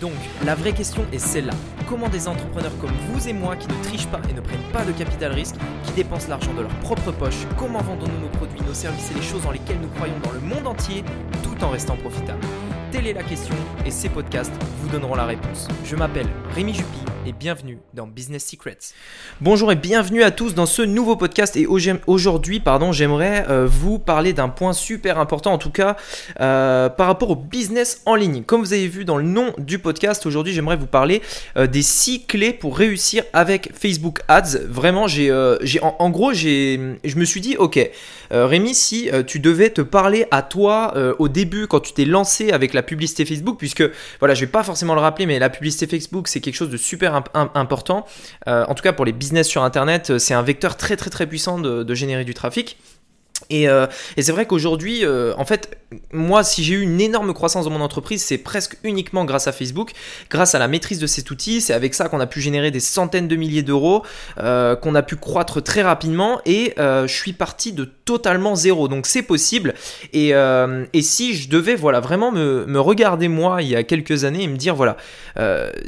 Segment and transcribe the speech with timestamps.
[0.00, 0.12] Donc,
[0.46, 1.52] la vraie question est celle-là.
[1.86, 4.82] Comment des entrepreneurs comme vous et moi qui ne trichent pas et ne prennent pas
[4.82, 8.72] de capital risque, qui dépensent l'argent de leur propre poche, comment vendons-nous nos produits, nos
[8.72, 11.04] services et les choses dans lesquelles nous croyons dans le monde entier
[11.42, 12.40] tout en restant profitables?
[12.90, 15.68] Telle est la question et ces podcasts vous donneront la réponse.
[15.84, 18.78] Je m'appelle Rémi Jupy et bienvenue dans Business Secrets.
[19.40, 23.98] Bonjour et bienvenue à tous dans ce nouveau podcast et aujourd'hui pardon j'aimerais euh, vous
[23.98, 25.96] parler d'un point super important en tout cas
[26.40, 28.42] euh, par rapport au business en ligne.
[28.42, 31.20] Comme vous avez vu dans le nom du podcast aujourd'hui j'aimerais vous parler
[31.56, 34.58] euh, des six clés pour réussir avec Facebook Ads.
[34.68, 35.06] Vraiment
[35.82, 37.90] en, gros je me suis dit ok
[38.30, 42.74] Rémi si tu devais te parler à toi au début quand tu t'es lancé avec
[42.74, 43.82] la publicité Facebook, puisque
[44.20, 46.76] voilà, je vais pas forcément le rappeler, mais la publicité Facebook, c'est quelque chose de
[46.76, 48.06] super important.
[48.48, 51.26] Euh, en tout cas, pour les business sur Internet, c'est un vecteur très très très
[51.26, 52.76] puissant de générer du trafic.
[53.52, 53.86] Euh,
[54.16, 55.78] et, c'est vrai qu'aujourd'hui, euh, en fait,
[56.12, 59.52] moi, si j'ai eu une énorme croissance dans mon entreprise, c'est presque uniquement grâce à
[59.52, 59.92] Facebook,
[60.30, 61.60] grâce à la maîtrise de cet outil.
[61.60, 64.04] C'est avec ça qu'on a pu générer des centaines de milliers d'euros,
[64.38, 66.40] euh, qu'on a pu croître très rapidement.
[66.46, 68.88] Et je suis parti de totalement zéro.
[68.88, 69.74] Donc c'est possible.
[70.12, 70.32] Et,
[71.00, 74.56] si je devais, voilà, vraiment me, regarder moi il y a quelques années et me
[74.56, 74.96] dire, voilà,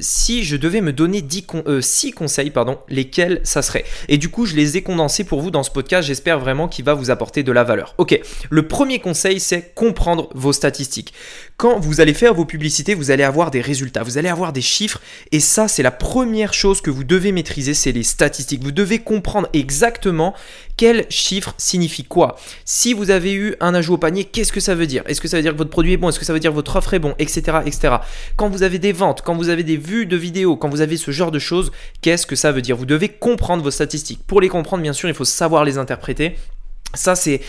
[0.00, 1.46] si je devais me donner 10
[1.80, 3.84] 6 conseils, pardon, lesquels ça serait.
[4.08, 6.08] Et du coup, je les ai condensés pour vous dans ce podcast.
[6.08, 7.94] J'espère vraiment qu'il va vous apporter de la valeur.
[7.98, 8.18] Ok,
[8.50, 11.12] le premier conseil, c'est comprendre vos statistiques.
[11.56, 14.60] Quand vous allez faire vos publicités, vous allez avoir des résultats, vous allez avoir des
[14.60, 18.62] chiffres, et ça, c'est la première chose que vous devez maîtriser, c'est les statistiques.
[18.62, 20.34] Vous devez comprendre exactement
[20.76, 22.36] quel chiffre signifie quoi.
[22.64, 25.02] Si vous avez eu un ajout au panier, qu'est-ce que ça veut dire?
[25.06, 26.08] Est-ce que ça veut dire que votre produit est bon?
[26.08, 27.42] Est-ce que ça veut dire que votre offre est bon Etc.
[27.64, 27.96] etc.
[28.36, 30.96] Quand vous avez des ventes, quand vous avez des vues de vidéos, quand vous avez
[30.96, 31.70] ce genre de choses,
[32.00, 32.76] qu'est-ce que ça veut dire?
[32.76, 34.20] Vous devez comprendre vos statistiques.
[34.26, 36.36] Pour les comprendre, bien sûr, il faut savoir les interpréter.
[36.94, 37.40] Ça, c'est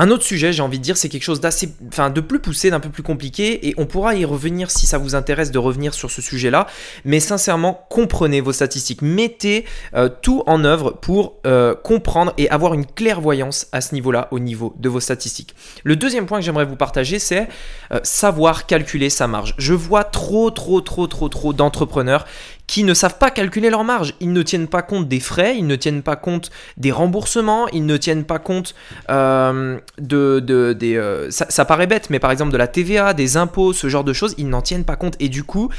[0.00, 2.70] un autre sujet, j'ai envie de dire, c'est quelque chose d'assez, enfin, de plus poussé,
[2.70, 5.92] d'un peu plus compliqué, et on pourra y revenir si ça vous intéresse de revenir
[5.92, 6.68] sur ce sujet-là.
[7.04, 12.74] Mais sincèrement, comprenez vos statistiques, mettez euh, tout en œuvre pour euh, comprendre et avoir
[12.74, 15.56] une clairvoyance à ce niveau-là, au niveau de vos statistiques.
[15.82, 17.48] Le deuxième point que j'aimerais vous partager, c'est
[17.90, 19.56] euh, savoir calculer sa marge.
[19.58, 22.24] Je vois trop, trop, trop, trop, trop d'entrepreneurs
[22.68, 24.14] qui ne savent pas calculer leur marge.
[24.20, 27.84] Ils ne tiennent pas compte des frais, ils ne tiennent pas compte des remboursements, ils
[27.84, 28.76] ne tiennent pas compte
[29.10, 30.96] euh, de, des...
[30.96, 34.12] Euh, ça, paraît bête, mais par exemple de la TVA, des impôts, ce genre de
[34.12, 35.16] choses, ils n'en tiennent pas compte.
[35.18, 35.70] Et du coup,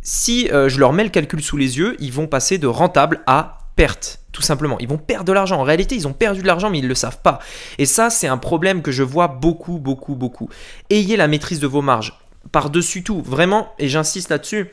[0.00, 3.20] si euh, je leur mets le calcul sous les yeux, ils vont passer de rentable
[3.26, 4.78] à perte, tout simplement.
[4.78, 5.58] Ils vont perdre de l'argent.
[5.58, 7.40] En réalité, ils ont perdu de l'argent, mais ils ne le savent pas.
[7.78, 10.48] Et ça, c'est un problème que je vois beaucoup, beaucoup, beaucoup.
[10.88, 12.16] Ayez la maîtrise de vos marges.
[12.52, 14.70] Par-dessus tout, vraiment, et j'insiste là-dessus,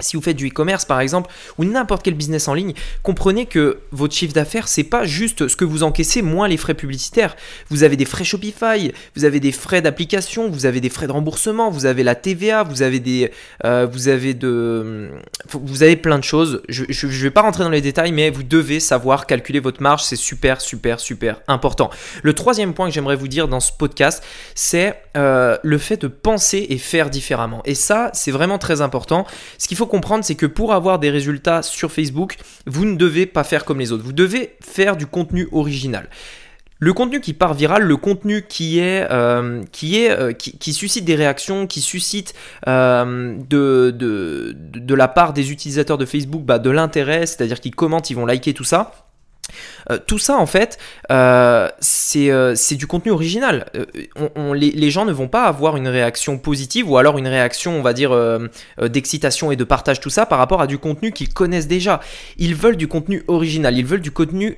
[0.00, 3.78] si vous faites du e-commerce par exemple ou n'importe quel business en ligne, comprenez que
[3.92, 7.36] votre chiffre d'affaires c'est pas juste ce que vous encaissez moins les frais publicitaires.
[7.70, 11.12] Vous avez des frais Shopify, vous avez des frais d'application, vous avez des frais de
[11.12, 13.30] remboursement, vous avez la TVA, vous avez des,
[13.64, 15.10] euh, vous avez de,
[15.52, 16.62] vous avez plein de choses.
[16.68, 20.02] Je, je, vais pas rentrer dans les détails, mais vous devez savoir calculer votre marge,
[20.02, 21.90] c'est super super super important.
[22.22, 24.22] Le troisième point que j'aimerais vous dire dans ce podcast,
[24.54, 27.62] c'est euh, le fait de penser et faire différemment.
[27.64, 29.26] Et ça c'est vraiment très important.
[29.58, 32.36] Ce qu'il faut comprendre, c'est que pour avoir des résultats sur Facebook,
[32.66, 34.04] vous ne devez pas faire comme les autres.
[34.04, 36.08] Vous devez faire du contenu original.
[36.78, 41.06] Le contenu qui part viral, le contenu qui est, euh, qui, est euh, qui, suscite
[41.06, 42.34] des réactions, qui suscite
[42.68, 48.14] euh, de, la part des utilisateurs de Facebook bah, de l'intérêt, c'est-à-dire qu'ils commentent, ils
[48.16, 49.05] vont liker tout ça.
[49.90, 50.78] Euh, tout ça, en fait,
[51.10, 51.68] euh,
[52.16, 53.66] euh, c'est du contenu original.
[54.54, 57.92] Les, gens ne vont pas avoir une réaction positive ou alors une réaction, on va
[57.92, 58.16] dire,
[58.80, 62.00] d'excitation et de partage, tout ça, par rapport à du contenu qu'ils connaissent déjà.
[62.38, 64.56] Ils veulent du contenu original, ils veulent du contenu,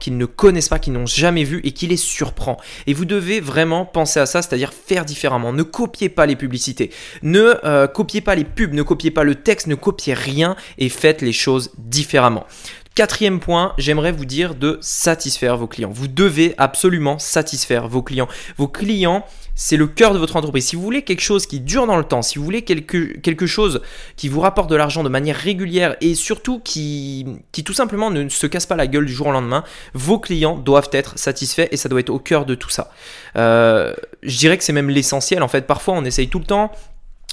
[0.00, 2.58] qu'ils ne connaissent pas, qu'ils n'ont jamais vu et qui les surprend.
[2.86, 5.52] Et vous devez vraiment penser à ça, c'est-à-dire faire différemment.
[5.52, 6.90] Ne copiez pas les publicités,
[7.22, 11.22] ne copiez pas les pubs, ne copiez pas le texte, ne copiez rien et faites
[11.22, 12.46] les choses différemment.
[12.94, 15.90] Quatrième point, j'aimerais vous dire de satisfaire vos clients.
[15.92, 18.28] Vous devez absolument satisfaire vos clients.
[18.56, 20.66] Vos clients, c'est le cœur de votre entreprise.
[20.66, 23.82] Si vous voulez quelque chose qui dure dans le temps, si vous voulez quelque, chose
[24.14, 28.28] qui vous rapporte de l'argent de manière régulière et surtout qui, qui tout simplement ne
[28.28, 29.64] se casse pas la gueule du jour au lendemain,
[29.94, 32.92] vos clients doivent être satisfaits et ça doit être au cœur de tout ça.
[33.34, 33.92] Euh,
[34.22, 35.42] je dirais que c'est même l'essentiel.
[35.42, 36.70] En fait, parfois on essaye tout le temps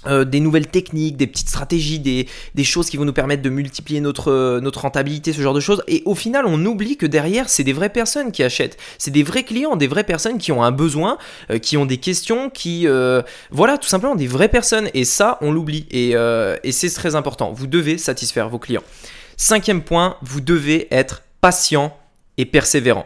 [0.08, 4.02] euh, des nouvelles techniques, des petites stratégies, des, choses qui vont nous permettre de multiplier
[4.02, 5.84] notre, euh, notre rentabilité, ce genre de choses.
[5.88, 8.78] Et au final, on oublie que derrière, c'est des vraies personnes qui achètent.
[8.98, 11.20] C'est des vrais clients, des vraies personnes qui ont un besoin,
[11.52, 12.88] euh, qui ont des questions, qui...
[13.52, 14.90] voilà, tout simplement des vraies personnes.
[14.96, 15.86] Et ça, on l'oublie.
[15.92, 16.12] Et,
[16.64, 17.52] et c'est très important.
[17.52, 18.84] Vous devez satisfaire vos clients.
[19.38, 21.96] Cinquième point, vous devez être patient
[22.38, 23.06] et persévérant.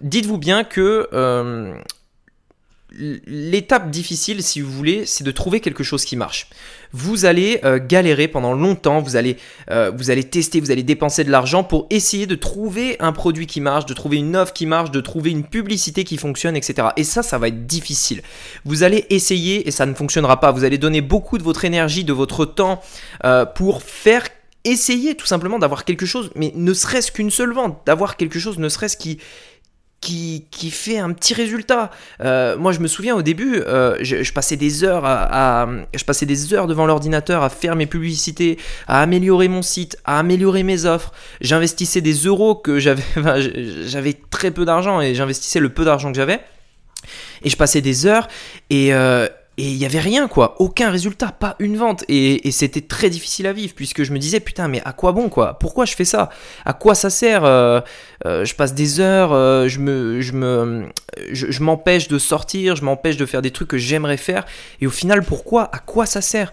[0.00, 1.08] Dites-vous bien que
[2.98, 6.48] l'étape difficile, si vous voulez, c'est de trouver quelque chose qui marche.
[6.92, 9.36] Vous allez euh, galérer pendant longtemps, vous allez,
[9.70, 13.46] euh, vous allez tester, vous allez dépenser de l'argent pour essayer de trouver un produit
[13.46, 16.88] qui marche, de trouver une offre qui marche, de trouver une publicité qui fonctionne, etc.
[16.96, 18.22] Et ça, ça va être difficile.
[18.64, 20.52] Vous allez essayer et ça ne fonctionnera pas.
[20.52, 22.82] Vous allez donner beaucoup de votre énergie, de votre temps
[23.24, 24.28] euh, pour faire
[24.64, 28.58] essayer tout simplement d'avoir quelque chose, mais ne serait-ce qu'une seule vente, d'avoir quelque chose,
[28.58, 29.18] ne serait-ce qui
[30.02, 31.90] qui, qui, fait un petit résultat.
[32.20, 36.26] Euh, moi, je me souviens au début, euh, je, passais des heures à, je passais
[36.26, 38.58] des heures devant l'ordinateur à faire mes publicités,
[38.88, 41.12] à améliorer mon site, à améliorer mes offres.
[41.40, 43.04] J'investissais des euros que j'avais,
[43.86, 46.40] j'avais très peu d'argent et j'investissais le peu d'argent que j'avais.
[47.44, 48.28] Et je passais des heures
[48.70, 49.28] et, euh,
[49.58, 50.56] et il n'y avait rien, quoi.
[50.60, 52.04] Aucun résultat, pas une vente.
[52.08, 55.28] Et, c'était très difficile à vivre, puisque je me disais, putain, mais à quoi bon,
[55.28, 55.58] quoi?
[55.58, 56.30] Pourquoi je fais ça?
[56.64, 57.80] À quoi ça sert euh,
[58.24, 60.88] euh, Je passe des heures, euh, je me, je me,
[61.32, 64.46] je, m'empêche de sortir, je m'empêche de faire des trucs que j'aimerais faire.
[64.80, 65.68] Et au final, pourquoi?
[65.74, 66.50] À quoi ça sert?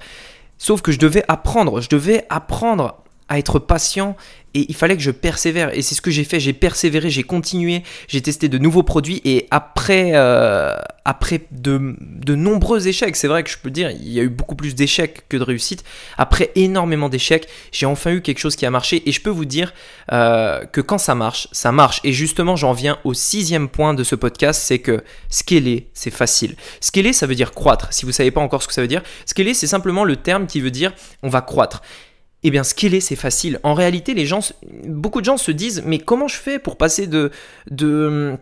[0.58, 4.16] Sauf que je devais apprendre, je devais apprendre à être patient
[4.54, 5.76] et il fallait que je persévère.
[5.78, 6.40] Et c'est ce que j'ai fait.
[6.40, 9.22] J'ai persévéré, j'ai continué, j'ai testé de nouveaux produits.
[9.24, 14.10] Et après, euh, après de, de, nombreux échecs, c'est vrai que je peux dire, il
[14.10, 15.84] y a eu beaucoup plus d'échecs que de réussites.
[16.18, 19.08] Après énormément d'échecs, j'ai enfin eu quelque chose qui a marché.
[19.08, 19.74] Et je peux vous dire
[20.12, 22.02] euh, que quand ça marche, ça marche.
[22.04, 26.56] Et justement, j'en viens au sixième point de ce podcast c'est que scaler, c'est facile.
[26.82, 27.94] Scaler, ça veut dire croître.
[27.94, 30.16] Si vous ne savez pas encore ce que ça veut dire, scaler, c'est simplement le
[30.16, 31.84] terme qui veut dire on va croître.
[32.44, 33.60] Eh bien, scaler, c'est facile.
[33.64, 34.40] En réalité, les gens,
[34.86, 37.32] beaucoup de gens se disent, mais comment je fais pour passer de,
[37.70, 38.38] de,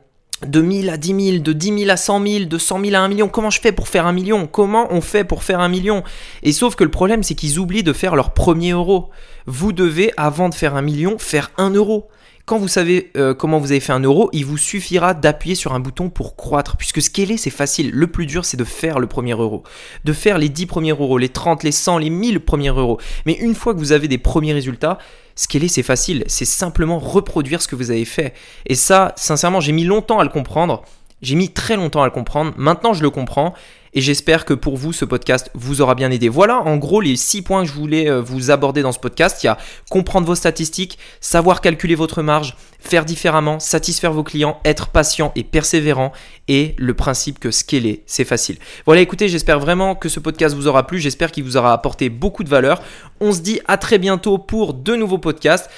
[0.46, 3.00] de 1000 à 10 000, de 10 000 à 100 000, de 100 000 à
[3.00, 3.28] 1 million?
[3.28, 4.46] Comment je fais pour faire un million?
[4.46, 6.04] Comment on fait pour faire un million?
[6.44, 9.10] Et sauf que le problème, c'est qu'ils oublient de faire leur premier euro.
[9.48, 12.08] Vous devez, avant de faire un million, faire un euro.
[12.48, 15.74] Quand vous savez euh, comment vous avez fait un euro, il vous suffira d'appuyer sur
[15.74, 16.78] un bouton pour croître.
[16.78, 17.92] Puisque scaler, c'est facile.
[17.92, 19.64] Le plus dur, c'est de faire le premier euro.
[20.06, 23.02] De faire les 10 premiers euros, les 30, les 100, les 1000 premiers euros.
[23.26, 24.98] Mais une fois que vous avez des premiers résultats,
[25.36, 26.24] scaler, c'est facile.
[26.28, 28.34] C'est simplement reproduire ce que vous avez fait.
[28.66, 30.86] Et ça, sincèrement, j'ai mis longtemps à le comprendre.
[31.22, 32.54] J'ai mis très longtemps à le comprendre.
[32.58, 33.54] Maintenant, je le comprends.
[33.94, 36.30] Et j'espère que pour vous, ce podcast vous aura bien aidé.
[36.30, 39.42] Voilà en gros les six points que je voulais euh, vous aborder dans ce podcast.
[39.42, 39.58] Il y a
[39.90, 45.44] comprendre vos statistiques, savoir calculer votre marge, faire différemment, satisfaire vos clients, être patient et
[45.44, 46.12] persévérant
[46.48, 48.58] et le principe que scaler, c'est facile.
[48.86, 51.00] Voilà, écoutez, j'espère vraiment que ce podcast vous aura plu.
[51.00, 52.84] J'espère qu'il vous aura apporté beaucoup de valeur.
[53.20, 55.72] On se dit à très bientôt pour de nouveaux podcasts.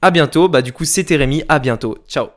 [0.00, 0.48] À bientôt.
[0.48, 1.42] Bah, du coup, c'était Rémi.
[1.48, 1.98] À bientôt.
[2.08, 2.36] Ciao.